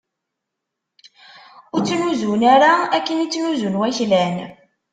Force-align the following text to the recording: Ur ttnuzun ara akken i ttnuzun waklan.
Ur 1.73 1.81
ttnuzun 1.81 2.41
ara 2.53 2.73
akken 2.97 3.23
i 3.25 3.27
ttnuzun 3.27 3.79
waklan. 3.79 4.37